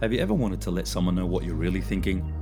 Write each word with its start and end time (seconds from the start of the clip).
Have 0.00 0.12
you 0.12 0.20
ever 0.20 0.32
wanted 0.32 0.60
to 0.60 0.70
let 0.70 0.86
someone 0.86 1.16
know 1.16 1.26
what 1.26 1.42
you're 1.42 1.56
really 1.56 1.80
thinking? 1.80 2.32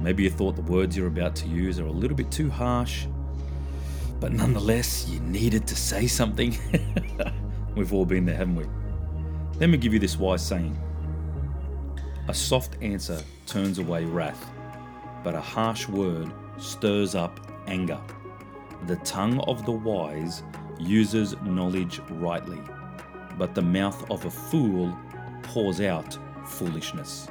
Maybe 0.00 0.22
you 0.22 0.30
thought 0.30 0.54
the 0.54 0.62
words 0.62 0.96
you're 0.96 1.08
about 1.08 1.34
to 1.36 1.48
use 1.48 1.80
are 1.80 1.86
a 1.86 1.90
little 1.90 2.16
bit 2.16 2.30
too 2.30 2.48
harsh, 2.48 3.06
but 4.20 4.32
nonetheless, 4.32 5.08
you 5.08 5.18
needed 5.18 5.66
to 5.66 5.74
say 5.74 6.06
something. 6.06 6.56
We've 7.74 7.92
all 7.92 8.04
been 8.04 8.26
there, 8.26 8.36
haven't 8.36 8.54
we? 8.54 8.64
Let 9.58 9.70
me 9.70 9.76
give 9.76 9.92
you 9.92 9.98
this 9.98 10.16
wise 10.18 10.46
saying 10.46 10.78
A 12.28 12.34
soft 12.34 12.76
answer 12.80 13.20
turns 13.44 13.80
away 13.80 14.04
wrath, 14.04 14.48
but 15.24 15.34
a 15.34 15.40
harsh 15.40 15.88
word 15.88 16.30
stirs 16.58 17.16
up 17.16 17.40
anger. 17.66 18.00
The 18.86 18.96
tongue 18.98 19.40
of 19.40 19.66
the 19.66 19.72
wise 19.72 20.44
uses 20.78 21.34
knowledge 21.42 21.98
rightly, 22.08 22.60
but 23.36 23.56
the 23.56 23.62
mouth 23.62 24.08
of 24.12 24.24
a 24.26 24.30
fool 24.30 24.96
pours 25.42 25.80
out 25.80 26.16
foolishness. 26.50 27.28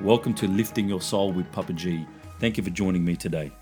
Welcome 0.00 0.34
to 0.34 0.48
Lifting 0.48 0.88
Your 0.88 1.00
Soul 1.00 1.32
with 1.32 1.50
Papa 1.52 1.72
G. 1.72 2.06
Thank 2.40 2.56
you 2.56 2.62
for 2.62 2.70
joining 2.70 3.04
me 3.04 3.16
today. 3.16 3.52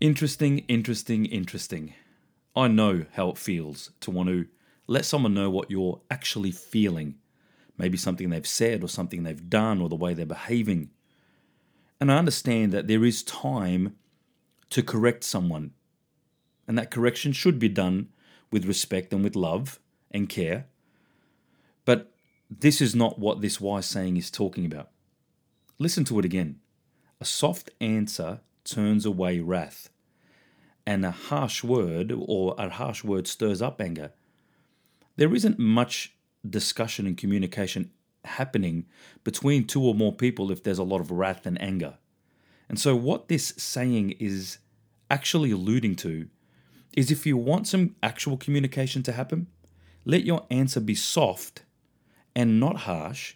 Interesting, 0.00 0.60
interesting, 0.68 1.26
interesting. 1.26 1.94
I 2.56 2.68
know 2.68 3.04
how 3.12 3.28
it 3.30 3.38
feels 3.38 3.90
to 4.00 4.10
want 4.10 4.28
to 4.30 4.46
let 4.86 5.04
someone 5.04 5.34
know 5.34 5.50
what 5.50 5.70
you're 5.70 6.00
actually 6.10 6.50
feeling. 6.50 7.16
Maybe 7.76 7.96
something 7.96 8.30
they've 8.30 8.46
said 8.46 8.82
or 8.82 8.88
something 8.88 9.22
they've 9.22 9.48
done 9.50 9.80
or 9.80 9.88
the 9.88 9.94
way 9.94 10.14
they're 10.14 10.26
behaving. 10.26 10.90
And 12.00 12.10
I 12.10 12.18
understand 12.18 12.72
that 12.72 12.86
there 12.86 13.04
is 13.04 13.22
time 13.22 13.96
to 14.70 14.82
correct 14.82 15.24
someone. 15.24 15.72
And 16.66 16.76
that 16.78 16.90
correction 16.90 17.32
should 17.32 17.58
be 17.58 17.68
done 17.68 18.08
with 18.50 18.66
respect 18.66 19.12
and 19.12 19.22
with 19.22 19.36
love 19.36 19.78
and 20.10 20.28
care. 20.28 20.66
This 22.50 22.80
is 22.80 22.94
not 22.94 23.18
what 23.18 23.40
this 23.40 23.60
wise 23.60 23.86
saying 23.86 24.16
is 24.16 24.30
talking 24.30 24.64
about. 24.64 24.90
Listen 25.78 26.04
to 26.04 26.18
it 26.18 26.24
again. 26.24 26.60
A 27.20 27.24
soft 27.24 27.70
answer 27.80 28.40
turns 28.64 29.04
away 29.04 29.40
wrath, 29.40 29.90
and 30.86 31.04
a 31.04 31.10
harsh 31.10 31.62
word 31.62 32.12
or 32.16 32.54
a 32.58 32.70
harsh 32.70 33.04
word 33.04 33.26
stirs 33.26 33.60
up 33.60 33.80
anger. 33.80 34.12
There 35.16 35.34
isn't 35.34 35.58
much 35.58 36.14
discussion 36.48 37.06
and 37.06 37.16
communication 37.16 37.90
happening 38.24 38.86
between 39.24 39.66
two 39.66 39.82
or 39.82 39.94
more 39.94 40.12
people 40.12 40.50
if 40.50 40.62
there's 40.62 40.78
a 40.78 40.84
lot 40.84 41.00
of 41.00 41.10
wrath 41.10 41.44
and 41.44 41.60
anger. 41.60 41.98
And 42.68 42.78
so, 42.78 42.94
what 42.96 43.28
this 43.28 43.54
saying 43.56 44.12
is 44.12 44.58
actually 45.10 45.50
alluding 45.50 45.96
to 45.96 46.28
is 46.96 47.10
if 47.10 47.26
you 47.26 47.36
want 47.36 47.66
some 47.66 47.96
actual 48.02 48.36
communication 48.36 49.02
to 49.04 49.12
happen, 49.12 49.48
let 50.04 50.24
your 50.24 50.46
answer 50.50 50.80
be 50.80 50.94
soft 50.94 51.62
and 52.34 52.60
not 52.60 52.78
harsh, 52.78 53.34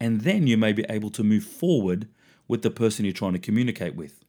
and 0.00 0.22
then 0.22 0.46
you 0.46 0.56
may 0.56 0.72
be 0.72 0.84
able 0.88 1.10
to 1.10 1.24
move 1.24 1.44
forward 1.44 2.08
with 2.46 2.62
the 2.62 2.70
person 2.70 3.04
you're 3.04 3.14
trying 3.14 3.32
to 3.32 3.38
communicate 3.38 3.94
with. 3.94 4.24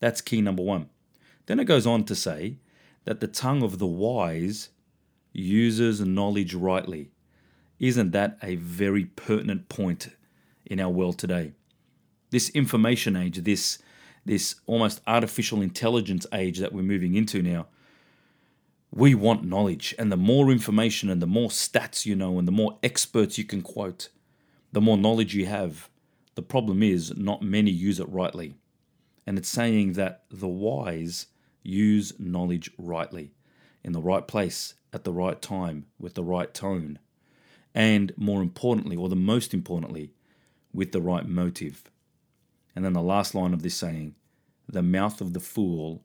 That's 0.00 0.20
key 0.20 0.40
number 0.40 0.62
one. 0.62 0.88
Then 1.46 1.60
it 1.60 1.64
goes 1.64 1.86
on 1.86 2.04
to 2.04 2.14
say 2.14 2.58
that 3.04 3.20
the 3.20 3.26
tongue 3.26 3.62
of 3.62 3.78
the 3.78 3.86
wise 3.86 4.70
uses 5.32 6.00
knowledge 6.00 6.54
rightly. 6.54 7.10
Isn't 7.78 8.10
that 8.12 8.38
a 8.42 8.56
very 8.56 9.06
pertinent 9.06 9.68
point 9.68 10.08
in 10.66 10.80
our 10.80 10.90
world 10.90 11.18
today? 11.18 11.52
This 12.30 12.50
information 12.50 13.16
age, 13.16 13.38
this 13.38 13.78
this 14.26 14.56
almost 14.66 15.00
artificial 15.06 15.62
intelligence 15.62 16.26
age 16.32 16.58
that 16.58 16.74
we're 16.74 16.82
moving 16.82 17.14
into 17.14 17.42
now, 17.42 17.66
we 18.90 19.14
want 19.14 19.44
knowledge. 19.44 19.94
And 19.98 20.10
the 20.10 20.16
more 20.16 20.50
information 20.50 21.10
and 21.10 21.22
the 21.22 21.26
more 21.26 21.48
stats 21.48 22.06
you 22.06 22.16
know 22.16 22.38
and 22.38 22.46
the 22.46 22.52
more 22.52 22.78
experts 22.82 23.38
you 23.38 23.44
can 23.44 23.62
quote, 23.62 24.08
the 24.72 24.80
more 24.80 24.96
knowledge 24.96 25.34
you 25.34 25.46
have. 25.46 25.88
The 26.36 26.42
problem 26.42 26.82
is, 26.82 27.16
not 27.16 27.42
many 27.42 27.70
use 27.70 28.00
it 28.00 28.08
rightly. 28.08 28.54
And 29.26 29.36
it's 29.36 29.48
saying 29.48 29.92
that 29.94 30.24
the 30.30 30.48
wise 30.48 31.26
use 31.62 32.12
knowledge 32.18 32.70
rightly, 32.78 33.32
in 33.84 33.92
the 33.92 34.00
right 34.00 34.26
place, 34.26 34.74
at 34.92 35.04
the 35.04 35.12
right 35.12 35.40
time, 35.42 35.86
with 35.98 36.14
the 36.14 36.24
right 36.24 36.52
tone. 36.54 36.98
And 37.74 38.12
more 38.16 38.42
importantly, 38.42 38.96
or 38.96 39.08
the 39.08 39.16
most 39.16 39.52
importantly, 39.52 40.12
with 40.72 40.92
the 40.92 41.02
right 41.02 41.26
motive. 41.26 41.84
And 42.74 42.84
then 42.84 42.92
the 42.92 43.02
last 43.02 43.34
line 43.34 43.52
of 43.52 43.62
this 43.62 43.74
saying 43.74 44.14
the 44.68 44.82
mouth 44.82 45.20
of 45.20 45.32
the 45.32 45.40
fool 45.40 46.02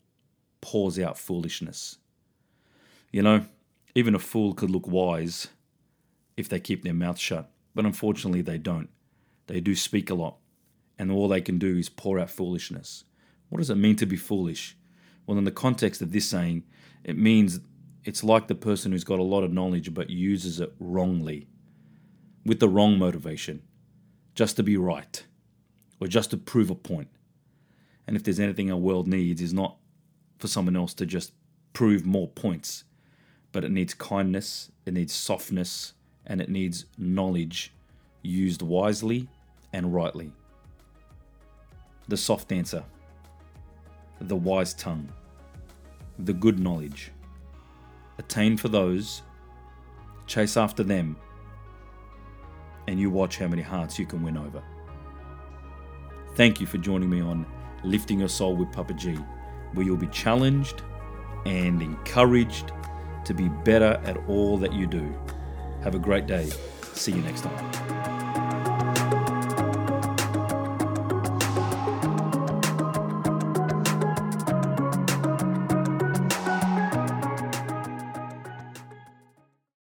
pours 0.62 1.00
out 1.00 1.17
foolishness. 1.17 1.97
You 3.11 3.21
know, 3.21 3.45
even 3.95 4.13
a 4.13 4.19
fool 4.19 4.53
could 4.53 4.69
look 4.69 4.88
wise 4.88 5.47
if 6.35 6.49
they 6.49 6.59
keep 6.59 6.83
their 6.83 6.93
mouth 6.93 7.17
shut, 7.17 7.49
but 7.73 7.85
unfortunately 7.85 8.41
they 8.41 8.57
don't. 8.57 8.89
They 9.47 9.61
do 9.61 9.75
speak 9.75 10.09
a 10.09 10.16
lot, 10.16 10.38
and 10.99 11.11
all 11.11 11.27
they 11.27 11.41
can 11.41 11.57
do 11.57 11.77
is 11.77 11.89
pour 11.89 12.19
out 12.19 12.29
foolishness. 12.29 13.05
What 13.49 13.59
does 13.59 13.69
it 13.69 13.75
mean 13.75 13.95
to 13.97 14.05
be 14.05 14.17
foolish? 14.17 14.75
Well, 15.25 15.38
in 15.38 15.43
the 15.43 15.51
context 15.51 16.01
of 16.01 16.11
this 16.11 16.27
saying, 16.27 16.63
it 17.03 17.17
means 17.17 17.59
it's 18.03 18.23
like 18.23 18.47
the 18.47 18.55
person 18.55 18.91
who's 18.91 19.03
got 19.03 19.19
a 19.19 19.23
lot 19.23 19.43
of 19.43 19.53
knowledge 19.53 19.93
but 19.93 20.09
uses 20.09 20.59
it 20.59 20.73
wrongly, 20.79 21.47
with 22.45 22.59
the 22.59 22.69
wrong 22.69 22.99
motivation, 22.99 23.61
just 24.35 24.57
to 24.57 24.63
be 24.63 24.77
right, 24.77 25.23
or 25.99 26.07
just 26.07 26.31
to 26.31 26.37
prove 26.37 26.69
a 26.69 26.75
point. 26.75 27.07
And 28.07 28.16
if 28.16 28.23
there's 28.23 28.39
anything 28.39 28.72
our 28.72 28.77
world 28.77 29.07
needs, 29.07 29.41
is 29.41 29.53
not 29.53 29.77
for 30.37 30.47
someone 30.47 30.75
else 30.75 30.93
to 30.95 31.05
just 31.05 31.31
prove 31.73 32.05
more 32.05 32.27
points 32.27 32.83
but 33.55 33.63
it 33.63 33.71
needs 33.71 33.93
kindness, 33.93 34.69
it 34.85 34.93
needs 34.93 35.13
softness, 35.13 35.93
and 36.25 36.41
it 36.41 36.49
needs 36.49 36.88
knowledge 36.97 37.71
used 38.21 38.61
wisely 38.61 39.29
and 39.71 39.93
rightly. 39.93 40.29
The 42.09 42.17
soft 42.17 42.51
answer, 42.51 42.83
the 44.19 44.35
wise 44.35 44.73
tongue, 44.73 45.07
the 46.19 46.33
good 46.33 46.59
knowledge. 46.59 47.13
Attain 48.17 48.57
for 48.57 48.67
those, 48.67 49.21
chase 50.27 50.57
after 50.57 50.83
them, 50.83 51.16
and 52.89 52.99
you 52.99 53.09
watch 53.09 53.37
how 53.37 53.47
many 53.47 53.61
hearts 53.61 53.97
you 53.97 54.05
can 54.05 54.22
win 54.22 54.35
over. 54.35 54.61
Thank 56.35 56.59
you 56.59 56.67
for 56.67 56.77
joining 56.77 57.09
me 57.09 57.22
on 57.22 57.45
Lifting 57.85 58.19
Your 58.19 58.27
Soul 58.27 58.57
with 58.57 58.73
Papa 58.73 58.95
G, 58.95 59.13
where 59.75 59.85
you'll 59.85 59.95
be 59.95 60.07
challenged 60.07 60.81
and 61.45 61.81
encouraged 61.81 62.73
to 63.25 63.34
be 63.34 63.50
better 63.50 64.00
at 64.06 64.18
all 64.28 64.58
that 64.58 64.74
you 64.74 64.88
do. 64.88 65.13
Have 65.84 65.96
a 65.96 66.00
great 66.00 66.28
day. 66.28 66.50
See 66.94 67.12
you 67.12 67.22
next 67.22 67.41
time. 67.41 68.15